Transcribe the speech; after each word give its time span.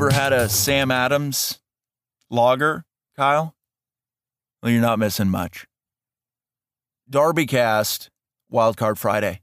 Never 0.00 0.14
had 0.14 0.32
a 0.32 0.48
Sam 0.48 0.90
Adams 0.90 1.58
lager, 2.30 2.86
Kyle? 3.18 3.54
Well, 4.62 4.72
you're 4.72 4.80
not 4.80 4.98
missing 4.98 5.28
much. 5.28 5.66
Darbycast, 7.10 8.08
Wildcard 8.50 8.96
Friday. 8.96 9.42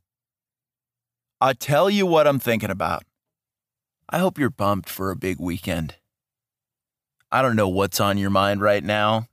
I 1.40 1.54
tell 1.54 1.92
you 1.92 2.08
what 2.08 2.26
I'm 2.26 2.40
thinking 2.40 2.72
about. 2.72 3.04
I 4.10 4.18
hope 4.18 4.40
you're 4.40 4.50
pumped 4.50 4.90
for 4.90 5.12
a 5.12 5.16
big 5.16 5.40
weekend. 5.40 5.98
I 7.32 7.44
don't 7.44 7.56
know 7.56 7.70
what's 7.70 8.00
on 8.00 8.18
your 8.18 8.32
mind 8.32 8.62
right 8.62 8.84
now, 8.84 9.28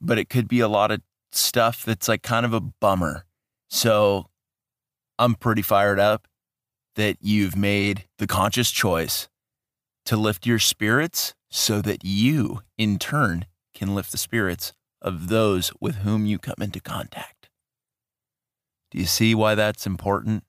but 0.00 0.18
it 0.18 0.30
could 0.30 0.48
be 0.48 0.60
a 0.60 0.68
lot 0.68 0.90
of 0.90 1.02
stuff 1.30 1.84
that's 1.84 2.08
like 2.08 2.22
kind 2.22 2.46
of 2.46 2.54
a 2.54 2.62
bummer. 2.62 3.26
So 3.68 4.30
I'm 5.18 5.34
pretty 5.34 5.60
fired 5.60 6.00
up 6.00 6.26
that 6.94 7.18
you've 7.20 7.54
made 7.54 8.04
the 8.16 8.26
conscious 8.26 8.70
choice 8.70 9.28
to 10.08 10.16
lift 10.16 10.46
your 10.46 10.58
spirits 10.58 11.34
so 11.50 11.82
that 11.82 12.02
you, 12.02 12.62
in 12.78 12.98
turn, 12.98 13.44
can 13.74 13.94
lift 13.94 14.10
the 14.10 14.16
spirits 14.16 14.72
of 15.02 15.28
those 15.28 15.70
with 15.82 15.96
whom 15.96 16.24
you 16.24 16.38
come 16.38 16.62
into 16.62 16.80
contact. 16.80 17.50
Do 18.90 18.96
you 18.96 19.04
see 19.04 19.34
why 19.34 19.54
that's 19.54 19.86
important? 19.86 20.44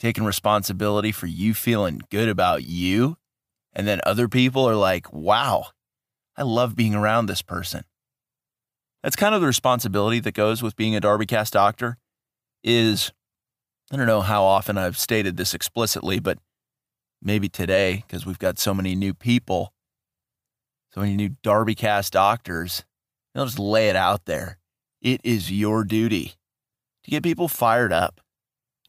Taking 0.00 0.24
responsibility 0.24 1.12
for 1.12 1.28
you 1.28 1.54
feeling 1.54 2.00
good 2.10 2.28
about 2.28 2.64
you, 2.64 3.18
and 3.72 3.86
then 3.86 4.00
other 4.04 4.26
people 4.26 4.68
are 4.68 4.74
like, 4.74 5.12
wow, 5.12 5.66
I 6.36 6.42
love 6.42 6.74
being 6.74 6.96
around 6.96 7.26
this 7.26 7.42
person. 7.42 7.84
That's 9.04 9.14
kind 9.14 9.32
of 9.32 9.40
the 9.40 9.46
responsibility 9.46 10.18
that 10.18 10.34
goes 10.34 10.60
with 10.60 10.74
being 10.74 10.96
a 10.96 11.00
Darbycast 11.00 11.52
doctor 11.52 11.98
is 12.64 13.12
I 13.92 13.96
don't 13.96 14.08
know 14.08 14.22
how 14.22 14.42
often 14.42 14.76
I've 14.76 14.98
stated 14.98 15.36
this 15.36 15.54
explicitly, 15.54 16.18
but 16.18 16.38
maybe 17.22 17.48
today, 17.48 18.04
because 18.06 18.26
we've 18.26 18.38
got 18.38 18.58
so 18.58 18.74
many 18.74 18.94
new 18.94 19.14
people, 19.14 19.72
so 20.92 21.00
many 21.00 21.16
new 21.16 21.30
Darby 21.42 21.74
Cast 21.74 22.12
doctors, 22.12 22.84
they'll 23.34 23.46
just 23.46 23.58
lay 23.58 23.88
it 23.88 23.96
out 23.96 24.24
there. 24.24 24.58
It 25.00 25.20
is 25.24 25.50
your 25.50 25.84
duty 25.84 26.34
to 27.04 27.10
get 27.10 27.22
people 27.22 27.48
fired 27.48 27.92
up, 27.92 28.20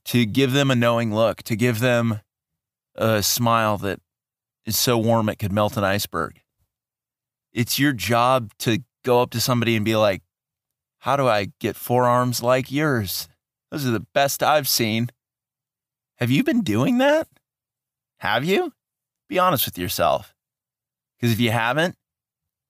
to 0.05 0.25
give 0.25 0.51
them 0.51 0.71
a 0.71 0.75
knowing 0.75 1.13
look, 1.13 1.43
to 1.43 1.55
give 1.55 1.79
them 1.79 2.21
a 2.95 3.23
smile 3.23 3.77
that 3.79 3.99
is 4.65 4.77
so 4.77 4.97
warm 4.97 5.29
it 5.29 5.39
could 5.39 5.51
melt 5.51 5.77
an 5.77 5.83
iceberg. 5.83 6.41
It's 7.53 7.79
your 7.79 7.93
job 7.93 8.51
to 8.59 8.83
go 9.03 9.21
up 9.21 9.31
to 9.31 9.41
somebody 9.41 9.75
and 9.75 9.85
be 9.85 9.95
like, 9.95 10.21
How 10.99 11.15
do 11.15 11.27
I 11.27 11.51
get 11.59 11.75
forearms 11.75 12.41
like 12.41 12.71
yours? 12.71 13.27
Those 13.71 13.85
are 13.85 13.91
the 13.91 14.05
best 14.13 14.43
I've 14.43 14.67
seen. 14.67 15.09
Have 16.17 16.29
you 16.29 16.43
been 16.43 16.61
doing 16.61 16.97
that? 16.99 17.27
Have 18.21 18.45
you? 18.45 18.71
Be 19.29 19.39
honest 19.39 19.65
with 19.65 19.79
yourself. 19.79 20.35
Because 21.17 21.33
if 21.33 21.39
you 21.39 21.49
haven't, 21.49 21.95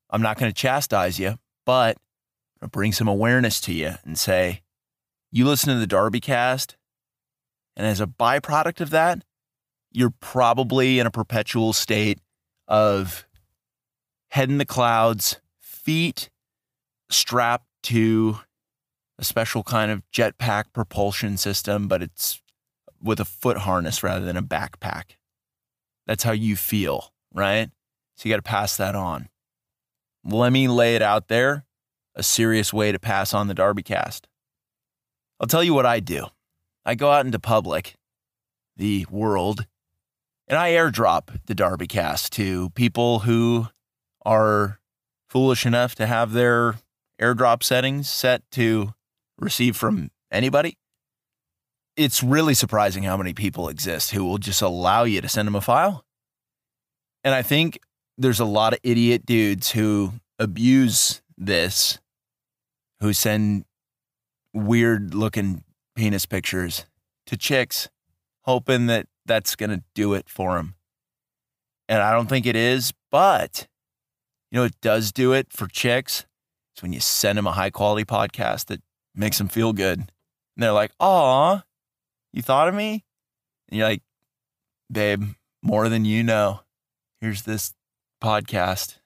I'm 0.10 0.22
not 0.22 0.40
going 0.40 0.50
to 0.50 0.56
chastise 0.56 1.20
you, 1.20 1.36
but 1.66 1.98
to 2.62 2.70
bring 2.70 2.94
some 2.94 3.10
awareness 3.10 3.60
to 3.62 3.74
you 3.74 3.96
and 4.06 4.18
say, 4.18 4.62
you 5.30 5.46
listen 5.46 5.74
to 5.74 5.80
the 5.80 5.88
Darby 5.88 6.22
cast, 6.22 6.78
and 7.76 7.86
as 7.86 8.00
a 8.00 8.08
byproduct 8.08 8.80
of 8.80 8.92
that, 8.92 9.26
you're 9.92 10.14
probably 10.22 11.00
in 11.00 11.06
a 11.06 11.12
perpetual 11.12 11.74
state 11.74 12.20
of 12.70 13.28
head 14.30 14.50
in 14.50 14.58
the 14.58 14.66
clouds, 14.66 15.42
feet 15.60 16.30
strapped 17.10 17.68
to 17.84 18.40
a 19.20 19.26
special 19.26 19.64
kind 19.64 19.92
of 19.92 20.02
jetpack 20.14 20.66
propulsion 20.72 21.36
system, 21.36 21.90
but 21.90 22.02
it's 22.02 22.42
with 23.04 23.20
a 23.20 23.26
foot 23.26 23.58
harness 23.58 24.02
rather 24.02 24.24
than 24.24 24.38
a 24.38 24.44
backpack. 24.44 25.18
That's 26.08 26.24
how 26.24 26.32
you 26.32 26.56
feel, 26.56 27.14
right? 27.34 27.70
So 28.16 28.28
you 28.28 28.34
got 28.34 28.44
to 28.44 28.50
pass 28.50 28.78
that 28.78 28.96
on. 28.96 29.30
Let 30.24 30.52
me 30.52 30.68
lay 30.68 30.96
it 30.96 31.02
out 31.02 31.28
there 31.28 31.66
a 32.16 32.24
serious 32.24 32.74
way 32.74 32.92
to 32.92 33.00
pass 33.00 33.34
on 33.34 33.48
the 33.48 33.54
Darby 33.54 33.84
cast. 33.84 34.28
I'll 35.40 35.48
tell 35.48 35.64
you 35.64 35.74
what 35.74 35.86
I 35.86 36.00
do. 36.00 36.28
I 36.86 36.96
go 36.96 37.12
out 37.12 37.26
into 37.26 37.40
public, 37.40 37.96
the 38.76 39.06
world, 39.10 39.66
and 40.48 40.58
I 40.58 40.72
airdrop 40.72 41.40
the 41.46 41.56
Darby 41.56 41.88
cast 41.88 42.34
to 42.34 42.70
people 42.72 43.20
who 43.20 43.68
are 44.26 44.80
foolish 45.30 45.66
enough 45.66 45.96
to 45.96 46.06
have 46.06 46.34
their 46.34 46.76
airdrop 47.20 47.64
settings 47.64 48.10
set 48.10 48.44
to 48.52 48.94
receive 49.38 49.78
from 49.78 50.12
anybody. 50.32 50.78
It's 52.04 52.24
really 52.24 52.54
surprising 52.56 53.04
how 53.04 53.16
many 53.16 53.34
people 53.34 53.70
exist 53.70 54.12
who 54.12 54.26
will 54.26 54.40
just 54.40 54.62
allow 54.62 55.04
you 55.04 55.22
to 55.22 55.30
send 55.30 55.48
them 55.48 55.56
a 55.56 55.62
file. 55.62 56.04
And 57.24 57.36
I 57.36 57.44
think 57.44 57.80
there's 58.18 58.40
a 58.40 58.46
lot 58.46 58.74
of 58.74 58.80
idiot 58.82 59.26
dudes 59.26 59.72
who 59.72 60.14
abuse 60.40 61.22
this, 61.38 62.00
who 63.00 63.14
send 63.14 63.66
weird 64.54 65.14
looking 65.14 65.64
penis 65.96 66.26
pictures 66.26 66.86
to 67.28 67.38
chicks, 67.38 67.90
hoping 68.46 68.88
that 68.88 69.08
that's 69.26 69.56
going 69.56 69.70
to 69.70 69.84
do 69.94 70.14
it 70.16 70.28
for 70.28 70.56
them. 70.56 70.74
And 71.88 72.02
I 72.02 72.14
don't 72.14 72.28
think 72.28 72.46
it 72.46 72.56
is, 72.56 72.94
but 73.12 73.68
you 74.50 74.58
know, 74.58 74.66
it 74.66 74.80
does 74.82 75.12
do 75.12 75.34
it 75.34 75.54
for 75.54 75.68
chicks. 75.68 76.26
It's 76.74 76.82
when 76.82 76.94
you 76.94 77.00
send 77.00 77.38
them 77.38 77.48
a 77.48 77.52
high 77.52 77.70
quality 77.70 78.06
podcast 78.06 78.66
that 78.66 78.82
makes 79.14 79.38
them 79.38 79.48
feel 79.48 79.74
good. 79.74 80.00
And 80.00 80.10
they're 80.58 80.72
like, 80.72 80.92
"Aw, 81.00 81.62
you 82.34 82.42
thought 82.42 82.68
of 82.68 82.76
me?" 82.76 83.06
And 83.70 83.78
you're 83.78 83.88
like, 83.88 84.04
"Babe, 84.92 85.34
more 85.62 85.90
than 85.90 86.06
you 86.06 86.24
know. 86.24 86.62
Here's 87.20 87.44
this 87.44 87.74
podcast. 88.22 88.98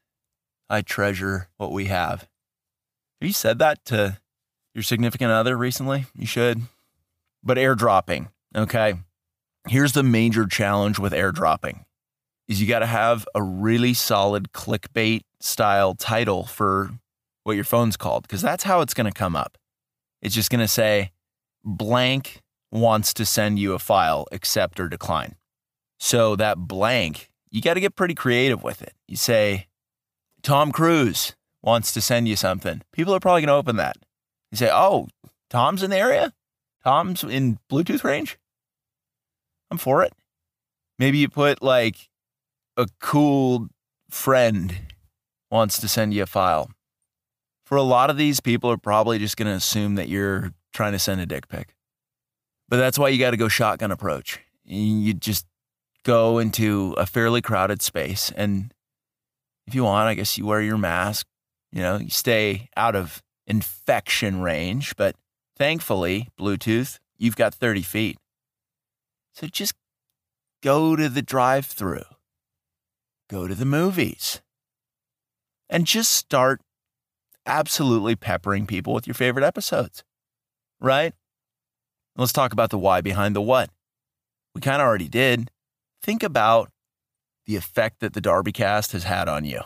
I 0.69 0.81
treasure 0.81 1.49
what 1.57 1.71
we 1.71 1.85
have." 1.85 2.21
Have 3.21 3.27
you 3.27 3.33
said 3.33 3.59
that 3.59 3.83
to 3.85 4.19
your 4.73 4.83
significant 4.83 5.31
other 5.31 5.57
recently? 5.57 6.05
You 6.15 6.27
should. 6.27 6.61
But 7.43 7.57
airdropping, 7.57 8.29
okay? 8.55 8.95
Here's 9.67 9.93
the 9.93 10.03
major 10.03 10.45
challenge 10.45 10.99
with 10.99 11.13
airdropping 11.13 11.85
is 12.47 12.61
you 12.61 12.67
got 12.67 12.79
to 12.79 12.85
have 12.85 13.27
a 13.33 13.41
really 13.41 13.93
solid 13.93 14.51
clickbait 14.51 15.21
style 15.39 15.95
title 15.95 16.45
for 16.45 16.91
what 17.43 17.53
your 17.53 17.63
phone's 17.63 17.97
called 17.97 18.23
because 18.23 18.41
that's 18.41 18.63
how 18.63 18.81
it's 18.81 18.93
going 18.93 19.11
to 19.11 19.17
come 19.17 19.35
up. 19.35 19.57
It's 20.21 20.35
just 20.35 20.49
going 20.49 20.61
to 20.61 20.67
say 20.67 21.11
blank 21.63 22.41
wants 22.75 23.13
to 23.15 23.25
send 23.25 23.59
you 23.59 23.73
a 23.73 23.79
file, 23.79 24.27
accept 24.31 24.79
or 24.79 24.87
decline. 24.87 25.35
So 25.99 26.35
that 26.35 26.57
blank, 26.57 27.29
you 27.49 27.61
got 27.61 27.75
to 27.75 27.79
get 27.79 27.95
pretty 27.95 28.13
creative 28.13 28.63
with 28.63 28.81
it. 28.81 28.93
You 29.07 29.17
say, 29.17 29.67
Tom 30.43 30.71
Cruise 30.71 31.35
wants 31.61 31.93
to 31.93 32.01
send 32.01 32.27
you 32.27 32.35
something. 32.35 32.81
People 32.91 33.15
are 33.15 33.19
probably 33.19 33.41
going 33.41 33.47
to 33.47 33.53
open 33.53 33.77
that. 33.77 33.97
You 34.51 34.57
say, 34.57 34.69
oh, 34.71 35.07
Tom's 35.49 35.83
in 35.83 35.89
the 35.89 35.97
area? 35.97 36.33
Tom's 36.83 37.23
in 37.23 37.59
Bluetooth 37.71 38.03
range? 38.03 38.37
I'm 39.71 39.77
for 39.77 40.03
it. 40.03 40.13
Maybe 40.99 41.17
you 41.17 41.29
put 41.29 41.61
like 41.61 42.09
a 42.77 42.87
cool 42.99 43.67
friend 44.09 44.75
wants 45.49 45.79
to 45.79 45.87
send 45.87 46.13
you 46.13 46.23
a 46.23 46.27
file 46.27 46.69
for 47.65 47.77
a 47.77 47.83
lot 47.83 48.09
of 48.09 48.17
these 48.17 48.39
people 48.39 48.71
are 48.71 48.77
probably 48.77 49.17
just 49.19 49.37
going 49.37 49.47
to 49.47 49.55
assume 49.55 49.95
that 49.95 50.07
you're 50.07 50.53
trying 50.73 50.91
to 50.91 50.99
send 50.99 51.19
a 51.19 51.25
dick 51.25 51.47
pic. 51.47 51.74
But 52.67 52.77
that's 52.77 52.97
why 52.97 53.09
you 53.09 53.19
got 53.19 53.31
to 53.31 53.37
go 53.37 53.47
shotgun 53.47 53.91
approach. 53.91 54.39
You 54.63 55.13
just 55.13 55.45
go 56.03 56.39
into 56.39 56.93
a 56.97 57.05
fairly 57.05 57.41
crowded 57.41 57.81
space. 57.81 58.31
And 58.35 58.73
if 59.67 59.75
you 59.75 59.83
want, 59.83 60.07
I 60.07 60.13
guess 60.13 60.37
you 60.37 60.45
wear 60.45 60.61
your 60.61 60.77
mask, 60.77 61.27
you 61.71 61.81
know, 61.81 61.97
you 61.97 62.09
stay 62.09 62.69
out 62.75 62.95
of 62.95 63.21
infection 63.45 64.41
range. 64.41 64.95
But 64.95 65.15
thankfully, 65.57 66.29
Bluetooth, 66.39 66.99
you've 67.17 67.35
got 67.35 67.53
30 67.53 67.81
feet. 67.81 68.17
So 69.33 69.47
just 69.47 69.73
go 70.63 70.95
to 70.95 71.09
the 71.09 71.21
drive 71.21 71.65
through, 71.65 72.05
go 73.29 73.47
to 73.47 73.53
the 73.53 73.65
movies, 73.65 74.41
and 75.69 75.85
just 75.85 76.11
start 76.11 76.61
absolutely 77.45 78.15
peppering 78.15 78.65
people 78.65 78.93
with 78.93 79.05
your 79.05 79.13
favorite 79.13 79.45
episodes, 79.45 80.03
right? 80.79 81.13
Let's 82.17 82.33
talk 82.33 82.53
about 82.53 82.69
the 82.69 82.77
why 82.77 83.01
behind 83.01 83.35
the 83.35 83.41
what. 83.41 83.69
We 84.53 84.61
kind 84.61 84.81
of 84.81 84.87
already 84.87 85.09
did. 85.09 85.51
Think 86.01 86.23
about 86.23 86.71
the 87.45 87.55
effect 87.55 87.99
that 87.99 88.13
the 88.13 88.21
Darby 88.21 88.51
cast 88.51 88.93
has 88.93 89.03
had 89.03 89.27
on 89.27 89.43
you. 89.45 89.61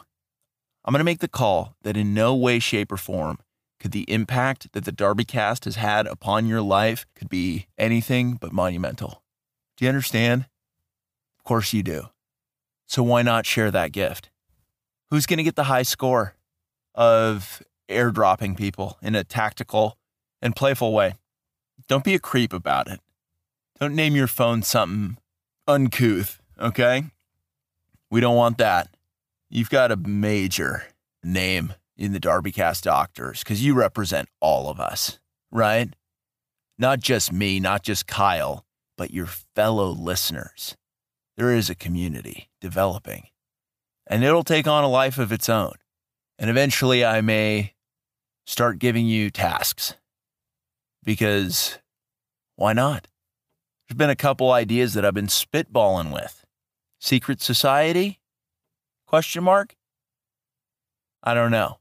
I'm 0.84 0.92
going 0.92 1.00
to 1.00 1.06
make 1.06 1.20
the 1.20 1.28
call 1.28 1.76
that 1.84 1.96
in 1.96 2.14
no 2.14 2.36
way, 2.36 2.60
shape, 2.60 2.92
or 2.92 2.98
form 2.98 3.38
could 3.80 3.92
the 3.92 4.12
impact 4.12 4.74
that 4.74 4.86
the 4.86 4.92
Darby 4.92 5.26
cast 5.26 5.66
has 5.66 5.76
had 5.76 6.08
upon 6.08 6.48
your 6.48 6.62
life 6.62 7.06
could 7.16 7.30
be 7.30 7.68
anything 7.78 8.34
but 8.34 8.52
monumental. 8.52 9.24
Do 9.78 9.86
you 9.86 9.90
understand? 9.90 10.48
Of 11.38 11.46
course 11.46 11.72
you 11.72 11.84
do. 11.84 12.10
So 12.88 13.04
why 13.04 13.22
not 13.22 13.46
share 13.46 13.72
that 13.72 13.92
gift? 13.92 14.30
Who's 15.10 15.26
going 15.26 15.38
to 15.38 15.44
get 15.44 15.56
the 15.56 15.66
high 15.66 15.84
score 15.84 16.36
of 16.96 17.62
airdropping 17.90 18.58
people 18.58 18.98
in 19.02 19.16
a 19.16 19.24
tactical 19.24 19.98
and 20.42 20.56
playful 20.56 20.94
way. 20.94 21.16
Don't 21.90 22.04
be 22.04 22.14
a 22.14 22.20
creep 22.20 22.54
about 22.54 22.88
it. 22.88 23.00
Don't 23.80 23.96
name 23.96 24.16
your 24.16 24.28
phone 24.28 24.62
something 24.62 25.18
uncouth, 25.68 26.40
okay? 26.60 27.06
We 28.12 28.22
don't 28.22 28.36
want 28.36 28.60
that. 28.60 28.96
You've 29.50 29.72
got 29.72 29.92
a 29.92 29.98
major 29.98 30.84
name 31.24 31.74
in 31.98 32.14
the 32.14 32.20
Darbycast 32.20 32.84
doctors 32.84 33.40
because 33.40 33.66
you 33.66 33.74
represent 33.74 34.30
all 34.40 34.70
of 34.70 34.80
us, 34.80 35.18
right? 35.52 35.90
Not 36.78 37.00
just 37.00 37.34
me, 37.34 37.60
not 37.60 37.82
just 37.82 38.06
Kyle, 38.06 38.66
but 38.96 39.12
your 39.12 39.26
fellow 39.26 39.90
listeners. 39.90 40.78
There 41.38 41.56
is 41.56 41.72
a 41.72 41.76
community 41.76 42.50
developing, 42.62 43.30
and 44.06 44.24
it'll 44.24 44.44
take 44.44 44.68
on 44.68 44.84
a 44.84 44.90
life 44.90 45.18
of 45.18 45.32
its 45.32 45.50
own. 45.50 45.74
And 46.38 46.52
eventually, 46.52 47.04
I 47.04 47.22
may 47.22 47.74
start 48.46 48.78
giving 48.78 49.08
you 49.08 49.32
tasks 49.32 49.96
because 51.04 51.80
why 52.56 52.74
not? 52.74 53.08
There's 53.88 53.98
been 53.98 54.10
a 54.10 54.16
couple 54.16 54.52
ideas 54.52 54.94
that 54.94 55.06
I've 55.06 55.14
been 55.14 55.28
spitballing 55.28 56.14
with. 56.14 56.46
Secret 57.00 57.42
society? 57.42 58.20
Question 59.08 59.44
mark? 59.44 59.76
I 61.24 61.34
don't 61.34 61.52
know. 61.52 61.80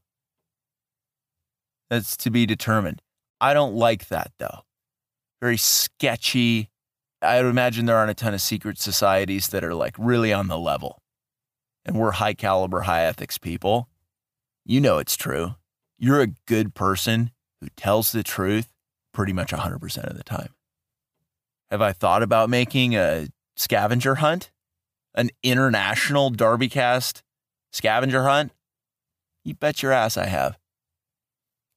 That's 1.89 2.17
to 2.17 2.29
be 2.29 2.45
determined. 2.45 3.01
I 3.41 3.53
don't 3.53 3.75
like 3.75 4.07
that 4.07 4.31
though. 4.39 4.61
Very 5.41 5.57
sketchy. 5.57 6.69
I 7.21 7.41
would 7.41 7.49
imagine 7.49 7.85
there 7.85 7.97
aren't 7.97 8.11
a 8.11 8.15
ton 8.15 8.33
of 8.33 8.41
secret 8.41 8.79
societies 8.79 9.47
that 9.47 9.63
are 9.63 9.73
like 9.73 9.95
really 9.97 10.33
on 10.33 10.47
the 10.47 10.57
level. 10.57 11.01
And 11.85 11.97
we're 11.97 12.11
high 12.11 12.33
caliber, 12.33 12.81
high 12.81 13.03
ethics 13.03 13.37
people. 13.37 13.89
You 14.65 14.81
know 14.81 14.97
it's 14.97 15.15
true. 15.15 15.55
You're 15.97 16.21
a 16.21 16.33
good 16.47 16.73
person 16.75 17.31
who 17.59 17.67
tells 17.75 18.11
the 18.11 18.23
truth 18.23 18.69
pretty 19.19 19.33
much 19.33 19.51
100% 19.51 20.09
of 20.09 20.15
the 20.15 20.23
time. 20.23 20.53
Have 21.69 21.81
I 21.81 21.91
thought 21.91 22.23
about 22.23 22.49
making 22.49 22.95
a 22.95 23.27
scavenger 23.57 24.15
hunt? 24.15 24.49
An 25.13 25.29
international 25.43 26.31
Darbycast 26.31 27.21
scavenger 27.73 28.23
hunt? 28.23 28.53
You 29.43 29.55
bet 29.55 29.83
your 29.83 29.91
ass 29.91 30.15
I 30.15 30.27
have. 30.27 30.57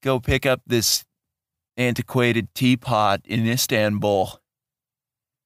Go 0.01 0.21
pick 0.21 0.45
up 0.45 0.61
this 0.65 1.03
antiquated 1.75 2.47
teapot 2.55 3.19
in 3.25 3.45
Istanbul 3.45 4.39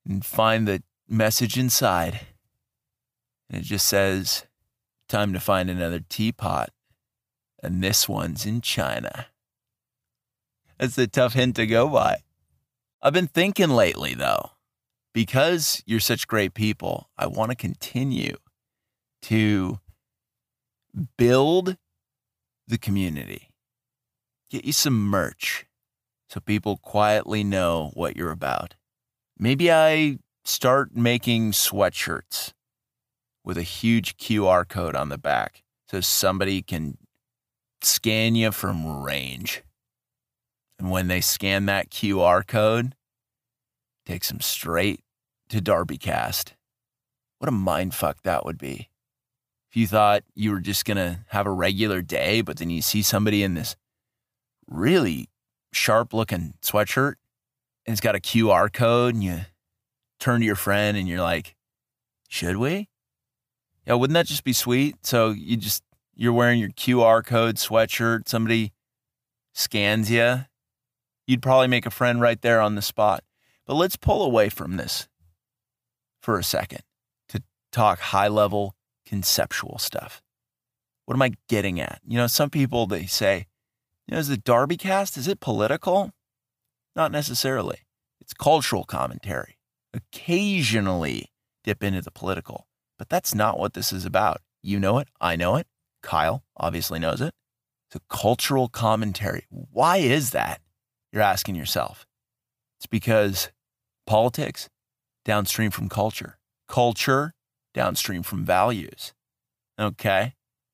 and 0.07 0.23
find 0.23 0.67
the 0.67 0.83
message 1.09 1.57
inside. 1.57 2.27
And 3.49 3.61
it 3.61 3.65
just 3.65 3.87
says, 3.87 4.45
Time 5.09 5.33
to 5.33 5.39
find 5.39 5.67
another 5.67 6.01
teapot. 6.07 6.69
And 7.63 7.83
this 7.83 8.07
one's 8.07 8.45
in 8.45 8.61
China. 8.61 9.29
That's 10.77 10.97
a 10.97 11.07
tough 11.07 11.33
hint 11.33 11.55
to 11.55 11.65
go 11.65 11.87
by. 11.87 12.17
I've 13.01 13.13
been 13.13 13.27
thinking 13.27 13.69
lately, 13.69 14.13
though, 14.13 14.51
because 15.13 15.81
you're 15.85 15.99
such 15.99 16.27
great 16.27 16.53
people, 16.53 17.09
I 17.17 17.27
want 17.27 17.51
to 17.51 17.55
continue 17.55 18.37
to 19.23 19.79
build 21.17 21.77
the 22.67 22.77
community. 22.77 23.49
Get 24.49 24.65
you 24.65 24.73
some 24.73 25.07
merch 25.07 25.65
so 26.29 26.39
people 26.39 26.77
quietly 26.77 27.43
know 27.43 27.91
what 27.93 28.15
you're 28.15 28.31
about. 28.31 28.75
Maybe 29.39 29.71
I 29.71 30.19
start 30.43 30.95
making 30.95 31.51
sweatshirts 31.51 32.53
with 33.43 33.57
a 33.57 33.63
huge 33.63 34.17
QR 34.17 34.67
code 34.67 34.95
on 34.95 35.09
the 35.09 35.17
back 35.17 35.63
so 35.89 36.01
somebody 36.01 36.61
can 36.61 36.97
scan 37.81 38.35
you 38.35 38.51
from 38.51 39.03
range. 39.03 39.63
And 40.79 40.91
when 40.91 41.07
they 41.07 41.21
scan 41.21 41.65
that 41.65 41.89
QR 41.89 42.45
code, 42.45 42.93
takes 44.05 44.29
them 44.29 44.41
straight 44.41 45.01
to 45.49 45.61
Darbycast. 45.61 46.53
What 47.39 47.49
a 47.49 47.51
mind 47.51 47.93
fuck 47.93 48.21
that 48.23 48.45
would 48.45 48.57
be. 48.57 48.89
If 49.69 49.75
you 49.75 49.87
thought 49.87 50.23
you 50.33 50.51
were 50.51 50.59
just 50.59 50.85
going 50.85 50.97
to 50.97 51.19
have 51.29 51.45
a 51.45 51.51
regular 51.51 52.01
day, 52.01 52.41
but 52.41 52.57
then 52.57 52.69
you 52.69 52.81
see 52.81 53.01
somebody 53.01 53.43
in 53.43 53.53
this 53.53 53.75
really 54.67 55.29
sharp 55.73 56.13
looking 56.13 56.53
sweatshirt 56.61 57.15
and 57.85 57.93
it's 57.93 58.01
got 58.01 58.15
a 58.15 58.19
QR 58.19 58.71
code 58.71 59.13
and 59.13 59.23
you 59.23 59.41
turn 60.19 60.41
to 60.41 60.45
your 60.45 60.55
friend 60.55 60.97
and 60.97 61.07
you're 61.07 61.21
like, 61.21 61.55
should 62.27 62.57
we? 62.57 62.89
Yeah, 63.85 63.93
wouldn't 63.93 64.15
that 64.15 64.25
just 64.25 64.43
be 64.43 64.53
sweet? 64.53 65.05
So 65.05 65.29
you 65.29 65.55
just, 65.55 65.83
you're 66.15 66.33
wearing 66.33 66.59
your 66.59 66.69
QR 66.69 67.25
code 67.25 67.55
sweatshirt, 67.55 68.27
somebody 68.27 68.73
scans 69.53 70.11
you 70.11 70.45
you'd 71.27 71.41
probably 71.41 71.67
make 71.67 71.85
a 71.85 71.91
friend 71.91 72.19
right 72.19 72.41
there 72.41 72.59
on 72.59 72.75
the 72.75 72.81
spot. 72.81 73.23
But 73.65 73.75
let's 73.75 73.97
pull 73.97 74.23
away 74.23 74.49
from 74.49 74.77
this 74.77 75.07
for 76.21 76.39
a 76.39 76.43
second 76.43 76.81
to 77.29 77.43
talk 77.71 77.99
high 77.99 78.29
level 78.29 78.75
conceptual 79.05 79.77
stuff. 79.77 80.21
What 81.05 81.15
am 81.15 81.21
I 81.21 81.33
getting 81.47 81.79
at? 81.79 82.01
You 82.07 82.17
know, 82.17 82.27
some 82.27 82.49
people 82.49 82.87
they 82.87 83.05
say, 83.05 83.47
you 84.07 84.13
know, 84.13 84.19
is 84.19 84.29
the 84.29 84.37
Darby 84.37 84.77
cast, 84.77 85.17
is 85.17 85.27
it 85.27 85.39
political? 85.39 86.11
Not 86.95 87.11
necessarily. 87.11 87.79
It's 88.19 88.33
cultural 88.33 88.83
commentary. 88.83 89.57
Occasionally 89.93 91.31
dip 91.63 91.83
into 91.83 92.01
the 92.01 92.11
political, 92.11 92.67
but 92.97 93.09
that's 93.09 93.35
not 93.35 93.59
what 93.59 93.73
this 93.73 93.91
is 93.91 94.05
about. 94.05 94.41
You 94.61 94.79
know 94.79 94.97
it. 94.99 95.07
I 95.19 95.35
know 95.35 95.55
it. 95.55 95.67
Kyle 96.01 96.43
obviously 96.55 96.99
knows 96.99 97.21
it. 97.21 97.33
It's 97.89 97.95
a 97.95 98.13
cultural 98.15 98.67
commentary. 98.67 99.45
Why 99.49 99.97
is 99.97 100.31
that? 100.31 100.61
You're 101.11 101.21
asking 101.21 101.55
yourself. 101.55 102.05
It's 102.77 102.85
because 102.85 103.49
politics, 104.05 104.69
downstream 105.25 105.71
from 105.71 105.89
culture, 105.89 106.37
culture, 106.67 107.33
downstream 107.73 108.23
from 108.23 108.45
values. 108.45 109.13
Okay. 109.79 110.33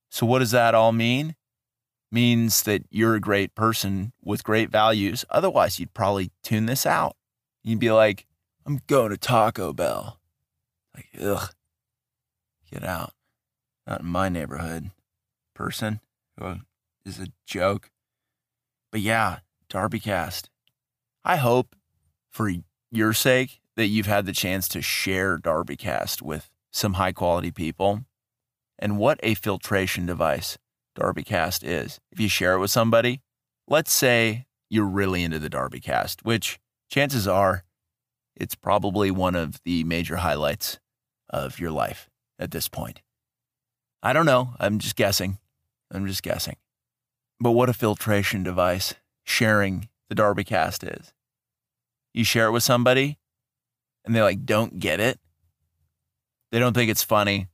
So, 0.10 0.26
what 0.26 0.40
does 0.40 0.52
that 0.52 0.76
all 0.76 0.92
mean? 0.92 1.36
Means 2.12 2.64
that 2.64 2.84
you're 2.92 3.16
a 3.16 3.20
great 3.20 3.56
person 3.56 4.14
with 4.24 4.44
great 4.44 4.70
values. 4.70 5.26
Otherwise, 5.30 5.80
you'd 5.80 5.94
probably 5.94 6.32
tune 6.44 6.68
this 6.68 6.86
out. 6.86 7.16
You'd 7.64 7.80
be 7.80 7.92
like, 7.92 8.28
I'm 8.66 8.80
going 8.88 9.10
to 9.10 9.18
Taco 9.18 9.74
Bell. 9.74 10.20
Like, 10.96 11.08
ugh, 11.20 11.50
get 12.72 12.84
out. 12.84 13.14
Not 13.88 14.02
in 14.02 14.08
my 14.08 14.30
neighborhood. 14.30 14.92
Person 15.56 16.00
who 16.38 16.58
is 17.06 17.20
a 17.20 17.28
joke. 17.46 17.90
But 18.92 19.02
yeah, 19.02 19.40
Darbycast. 19.74 20.50
I 21.26 21.38
hope 21.38 21.76
for 22.30 22.52
your 22.92 23.14
sake 23.14 23.60
that 23.76 23.88
you've 23.88 24.06
had 24.06 24.26
the 24.26 24.34
chance 24.34 24.68
to 24.70 24.82
share 24.82 25.40
Darbycast 25.40 26.22
with 26.22 26.52
some 26.72 26.94
high 26.94 27.12
quality 27.12 27.52
people 27.52 28.02
and 28.78 29.00
what 29.00 29.20
a 29.24 29.34
filtration 29.34 30.06
device 30.06 30.58
Darbycast 30.96 31.64
is. 31.64 32.00
If 32.12 32.20
you 32.20 32.30
share 32.30 32.54
it 32.54 32.60
with 32.60 32.70
somebody, 32.70 33.22
let's 33.68 33.92
say 33.92 34.46
you're 34.70 34.86
really 34.86 35.24
into 35.24 35.40
the 35.40 35.50
Darbycast, 35.50 36.24
which 36.24 36.60
chances 36.90 37.28
are 37.28 37.64
it's 38.36 38.56
probably 38.56 39.10
one 39.10 39.36
of 39.36 39.60
the 39.64 39.84
major 39.84 40.18
highlights 40.18 40.80
of 41.30 41.60
your 41.60 41.72
life 41.72 42.10
at 42.38 42.52
this 42.52 42.68
point. 42.68 43.02
I 44.04 44.14
don't 44.14 44.26
know. 44.26 44.54
I'm 44.60 44.78
just 44.78 44.96
guessing. 44.96 45.40
I'm 45.92 46.06
just 46.06 46.22
guessing. 46.22 46.58
But 47.40 47.52
what 47.52 47.70
a 47.70 47.74
filtration 47.74 48.44
device 48.44 48.96
sharing 49.24 49.90
the 50.10 50.16
Darby 50.16 50.44
cast 50.44 50.84
is. 50.84 51.14
You 52.14 52.24
share 52.24 52.48
it 52.48 52.52
with 52.52 52.64
somebody 52.64 53.18
and 54.06 54.16
they 54.16 54.22
like 54.22 54.46
don't 54.46 54.80
get 54.80 55.00
it. 55.00 55.20
They 56.52 56.60
don't 56.60 56.74
think 56.74 56.92
it's 56.92 57.04
funny. 57.04 57.48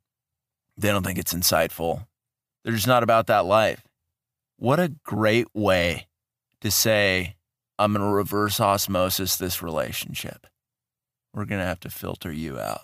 They 0.78 0.90
don't 0.90 1.04
think 1.04 1.20
it's 1.20 1.34
insightful. 1.34 2.08
They're 2.64 2.74
just 2.74 2.88
not 2.88 3.04
about 3.04 3.28
that 3.28 3.46
life. 3.46 3.88
What 4.58 4.80
a 4.80 4.94
great 5.06 5.48
way 5.54 6.08
to 6.62 6.70
say, 6.70 7.38
I'm 7.78 7.94
going 7.94 8.06
to 8.06 8.14
reverse 8.14 8.60
osmosis 8.60 9.38
this 9.38 9.62
relationship. 9.62 10.48
We're 11.34 11.46
going 11.46 11.62
to 11.62 11.68
have 11.68 11.80
to 11.82 11.90
filter 11.90 12.32
you 12.32 12.60
out. 12.60 12.82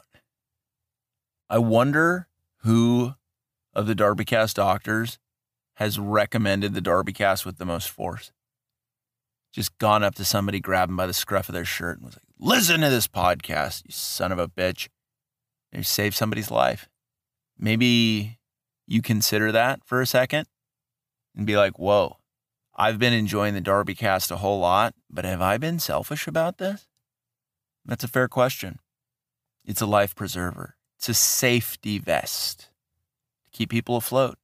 I 1.50 1.58
wonder 1.58 2.28
who 2.60 3.16
of 3.74 3.88
the 3.88 3.96
Darbycast 3.96 4.54
doctors 4.54 5.20
has 5.76 6.00
recommended 6.00 6.74
the 6.74 6.82
Darbycast 6.82 7.46
with 7.46 7.58
the 7.58 7.66
most 7.66 7.90
force 7.90 8.32
just 9.56 9.78
gone 9.78 10.04
up 10.04 10.16
to 10.16 10.26
somebody, 10.26 10.60
grabbed 10.60 10.90
them 10.90 10.98
by 10.98 11.08
the 11.08 11.14
scruff 11.14 11.48
of 11.48 11.54
their 11.54 11.64
shirt, 11.64 11.96
and 11.98 12.06
was 12.06 12.16
like, 12.16 12.24
"Listen 12.38 12.82
to 12.82 12.90
this 12.90 13.08
podcast, 13.08 13.86
you 13.86 13.92
son 13.92 14.34
of 14.34 14.38
a 14.38 14.50
bitch." 14.50 14.90
You 15.72 15.82
saved 15.82 16.16
somebody's 16.16 16.52
life. 16.52 16.90
Maybe 17.58 18.38
you 18.86 19.02
consider 19.02 19.54
that 19.54 19.80
for 19.86 20.02
a 20.02 20.06
second 20.06 20.48
and 21.34 21.48
be 21.48 21.56
like, 21.56 21.80
"Whoa, 21.80 22.20
I've 22.76 23.00
been 23.00 23.14
enjoying 23.14 23.54
the 23.54 23.62
Darby 23.62 23.96
cast 23.96 24.30
a 24.30 24.38
whole 24.38 24.60
lot, 24.60 24.94
but 25.10 25.24
have 25.24 25.42
I 25.42 25.58
been 25.58 25.80
selfish 25.80 26.28
about 26.28 26.58
this?" 26.58 26.90
That's 27.86 28.04
a 28.04 28.10
fair 28.10 28.28
question. 28.28 28.80
It's 29.64 29.82
a 29.82 29.86
life 29.86 30.16
preserver. 30.16 30.76
It's 30.98 31.08
a 31.08 31.14
safety 31.14 31.98
vest 31.98 32.70
to 33.46 33.52
keep 33.52 33.70
people 33.70 33.96
afloat 33.96 34.38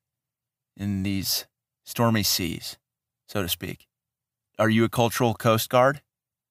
in 0.77 1.03
these 1.03 1.48
stormy 1.84 2.24
seas, 2.24 2.77
so 3.27 3.41
to 3.41 3.50
speak. 3.50 3.89
Are 4.60 4.70
you 4.70 4.84
a 4.84 4.89
cultural 4.89 5.34
coast 5.34 5.70
guard? 5.70 6.01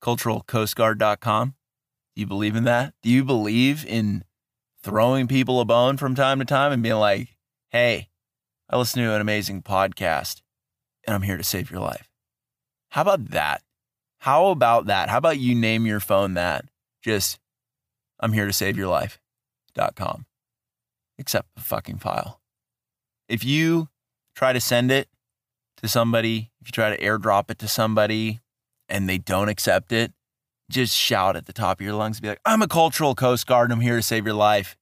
Culturalcoastguard.com? 0.03 1.55
Do 2.15 2.21
you 2.21 2.27
believe 2.27 2.57
in 2.57 2.65
that? 2.65 2.95
Do 3.03 3.11
you 3.11 3.25
believe 3.25 3.87
in 3.87 4.25
throwing 4.83 5.29
people 5.29 5.61
a 5.61 5.65
bone 5.65 5.97
from 5.97 6.15
time 6.15 6.39
to 6.39 6.45
time 6.45 6.73
and 6.73 6.83
being 6.83 6.97
like, 6.97 7.37
hey, 7.71 8.09
I 8.69 8.77
listen 8.77 9.03
to 9.03 9.15
an 9.15 9.21
amazing 9.21 9.63
podcast 9.63 10.43
and 11.07 11.15
I'm 11.15 11.23
here 11.23 11.37
to 11.37 11.45
save 11.45 11.71
your 11.71 11.81
life. 11.81 12.09
How 12.91 13.03
about 13.03 13.31
that? 13.31 13.63
How 14.21 14.47
about 14.47 14.87
that? 14.87 15.09
How 15.09 15.19
about 15.19 15.39
you 15.39 15.55
name 15.55 15.87
your 15.87 16.01
phone 16.01 16.35
that? 16.35 16.67
Just, 17.03 17.39
I'm 18.19 18.33
here 18.33 18.47
to 18.47 18.53
save 18.53 18.77
your 18.77 18.89
life.com. 18.89 20.27
Accept 21.19 21.49
the 21.55 21.61
fucking 21.61 21.99
file. 21.99 22.41
If 23.29 23.45
you 23.45 23.89
try 24.35 24.53
to 24.53 24.61
send 24.61 24.91
it 24.91 25.09
to 25.81 25.89
somebody, 25.89 26.51
if 26.61 26.69
you 26.69 26.73
try 26.73 26.95
to 26.95 27.03
airdrop 27.03 27.51
it 27.51 27.59
to 27.59 27.69
somebody 27.69 28.41
and 28.89 29.09
they 29.09 29.19
don't 29.19 29.49
accept 29.49 29.93
it, 29.93 30.13
just 30.71 30.97
shout 30.97 31.37
at 31.37 31.47
the 31.47 31.53
top 31.53 31.81
of 31.81 31.85
your 31.85 31.95
lungs, 31.95 32.21
be 32.21 32.29
like, 32.29 32.41
I'm 32.45 32.63
a 32.63 32.69
cultural 32.69 33.15
Coast 33.15 33.47
Guard. 33.47 33.71
and 33.71 33.79
I'm 33.79 33.81
here 33.81 33.97
to 33.97 34.03
save 34.03 34.25
your 34.25 34.35
life. 34.35 34.77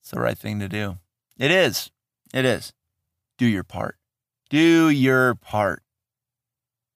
It's 0.00 0.10
the 0.10 0.20
right 0.20 0.38
thing 0.38 0.60
to 0.60 0.68
do. 0.68 0.98
It 1.38 1.50
is. 1.50 1.90
It 2.32 2.44
is. 2.44 2.72
Do 3.38 3.46
your 3.46 3.64
part. 3.64 3.96
Do 4.50 4.88
your 4.88 5.34
part. 5.34 5.82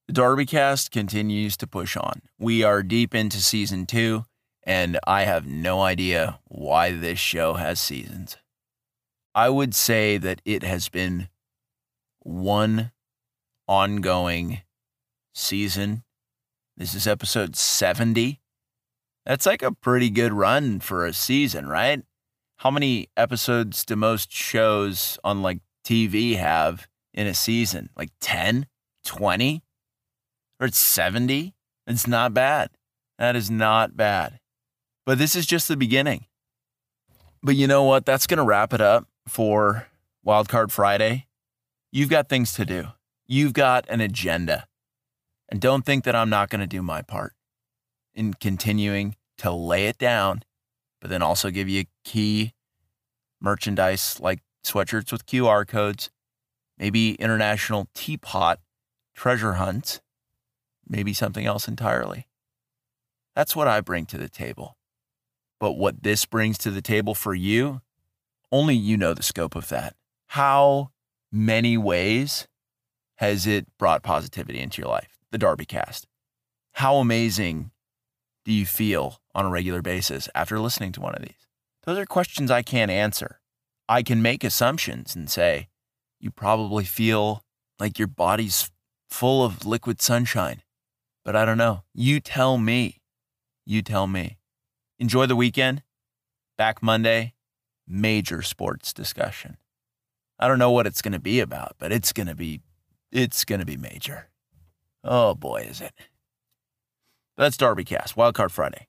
The 0.07 0.13
Darby 0.13 0.47
cast 0.47 0.91
continues 0.91 1.57
to 1.59 1.67
push 1.67 1.97
on. 1.97 2.23
We 2.39 2.63
are 2.63 2.83
deep 2.83 3.15
into 3.15 3.39
season 3.39 3.87
two, 3.87 4.25
and 4.65 4.99
I 5.07 5.23
have 5.23 5.47
no 5.47 5.83
idea 5.83 6.41
why 6.45 6.93
this 6.93 7.19
show 7.19 7.55
has 7.55 7.81
seasons. 7.81 8.37
I 9.35 9.49
would 9.49 9.75
say 9.75 10.19
that 10.19 10.43
it 10.45 10.63
has 10.63 10.89
been 10.89 11.29
one 12.19 12.93
ongoing 13.71 14.63
season 15.33 16.03
this 16.81 16.95
is 16.95 17.07
episode 17.07 17.57
70. 17.57 18.41
That's 19.27 19.45
like 19.45 19.63
a 19.63 19.71
pretty 19.71 20.09
good 20.09 20.33
run 20.33 20.81
for 20.81 21.05
a 21.05 21.13
season, 21.13 21.69
right? 21.69 22.03
How 22.57 22.71
many 22.71 23.09
episodes 23.19 23.85
do 23.85 23.97
most 23.97 24.33
shows 24.33 25.19
on 25.23 25.43
like 25.43 25.59
TV 25.85 26.39
have 26.39 26.89
in 27.13 27.27
a 27.27 27.35
season? 27.35 27.91
Like 27.99 28.09
10, 28.23 28.65
20, 29.05 29.63
or 30.59 30.69
it's 30.69 30.79
70? 30.79 31.55
It's 31.87 32.07
not 32.07 32.33
bad. 32.33 32.71
That 33.19 33.37
is 33.37 33.51
not 33.51 33.95
bad. 33.95 34.41
But 35.05 35.19
this 35.19 35.35
is 35.35 35.45
just 35.45 35.69
the 35.69 35.77
beginning. 35.77 36.25
But 37.43 37.57
you 37.57 37.67
know 37.67 37.85
what? 37.85 38.07
That's 38.07 38.27
going 38.27 38.39
to 38.39 38.45
wrap 38.45 38.73
it 38.73 38.81
up 38.81 39.07
for 39.29 39.89
Wildcard 40.27 40.71
Friday. 40.71 41.27
You've 41.93 42.09
got 42.09 42.31
things 42.31 42.55
to 42.55 42.65
do, 42.65 42.87
you've 43.31 43.53
got 43.53 43.89
an 43.89 44.01
agenda. 44.01 44.67
And 45.49 45.61
don't 45.61 45.87
think 45.87 46.05
that 46.05 46.17
I'm 46.17 46.29
not 46.29 46.51
going 46.51 46.61
to 46.61 46.67
do 46.67 46.83
my 46.83 47.01
part 47.01 47.33
in 48.13 48.35
continuing 48.35 49.17
to 49.39 49.53
lay 49.53 49.87
it 49.87 49.99
down, 49.99 50.43
but 51.01 51.11
then 51.11 51.23
also 51.23 51.51
give 51.51 51.69
you 51.69 51.85
key 52.05 52.55
merchandise 53.41 54.19
like 54.21 54.41
sweatshirts 54.65 55.13
with 55.13 55.27
QR 55.27 55.67
codes, 55.67 56.11
maybe 56.77 57.15
international 57.15 57.89
teapot 57.95 58.59
treasure 59.15 59.55
hunts, 59.55 60.01
maybe 60.89 61.15
something 61.15 61.47
else 61.47 61.69
entirely. 61.69 62.27
That's 63.37 63.55
what 63.55 63.69
I 63.69 63.81
bring 63.81 64.07
to 64.07 64.19
the 64.19 64.29
table. 64.29 64.77
But 65.61 65.73
what 65.73 66.03
this 66.03 66.25
brings 66.25 66.59
to 66.59 66.71
the 66.71 66.83
table 66.83 67.15
for 67.15 67.35
you, 67.35 67.81
only 68.51 68.75
you 68.75 68.97
know 68.97 69.15
the 69.15 69.23
scope 69.23 69.55
of 69.55 69.69
that. 69.69 69.95
How 70.29 70.91
many 71.31 71.79
ways 71.79 72.49
has 73.21 73.47
it 73.47 73.67
brought 73.79 74.03
positivity 74.03 74.61
into 74.61 74.83
your 74.83 74.91
life? 74.91 75.21
the 75.31 75.39
Darby 75.39 75.65
cast. 75.65 76.07
How 76.75 76.97
amazing 76.97 77.71
do 78.45 78.53
you 78.53 78.67
feel 78.67 79.21
on 79.35 79.47
a 79.47 79.51
regular 79.51 79.83
basis 79.83 80.29
after 80.35 80.59
listening 80.59 80.93
to 80.93 81.01
one 81.01 81.15
of 81.15 81.23
these? 81.23 81.47
Those 81.85 81.99
are 81.99 82.07
questions 82.07 82.51
I 82.51 82.63
can't 82.63 82.91
answer. 82.91 83.41
I 83.89 84.03
can 84.03 84.23
make 84.23 84.45
assumptions 84.45 85.17
and 85.17 85.31
say, 85.31 85.69
you 86.21 86.31
probably 86.31 86.85
feel 86.85 87.43
like 87.79 87.99
your 87.99 88.09
body's 88.09 88.71
full 89.09 89.45
of 89.45 89.67
liquid 89.67 90.01
sunshine. 90.01 90.63
But 91.25 91.35
I 91.35 91.45
don't 91.45 91.59
know. 91.59 91.83
You 91.95 92.21
tell 92.21 92.59
me. 92.59 93.01
You 93.67 93.83
tell 93.83 94.07
me. 94.07 94.39
Enjoy 94.99 95.27
the 95.27 95.37
weekend. 95.37 95.83
Back 96.57 96.83
Monday, 96.83 97.35
major 97.89 98.43
sports 98.43 98.93
discussion. 98.93 99.57
I 100.39 100.47
don't 100.47 100.59
know 100.59 100.71
what 100.71 100.87
it's 100.87 101.03
going 101.03 101.13
to 101.13 101.19
be 101.19 101.41
about, 101.41 101.77
but 101.79 101.93
it's 101.93 102.13
going 102.13 102.27
to 102.27 102.35
be 102.35 102.61
it's 103.13 103.45
going 103.45 103.61
to 103.61 103.67
be 103.67 103.77
major. 103.77 104.29
Oh 105.03 105.35
boy, 105.35 105.67
is 105.69 105.81
it. 105.81 105.93
That's 107.37 107.57
Darby 107.57 107.85
Cast, 107.85 108.17
Wildcard 108.17 108.51
Friday. 108.51 108.87